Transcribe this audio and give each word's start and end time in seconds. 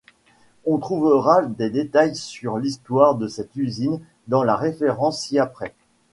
On 0.65 0.79
trouvera 0.79 1.43
des 1.45 1.69
détails 1.69 2.15
sur 2.15 2.57
l'histoire 2.57 3.13
de 3.13 3.27
cette 3.27 3.55
usine 3.55 3.99
dans 4.27 4.41
la 4.41 4.55
référence 4.55 5.21
ci-après. 5.21 5.75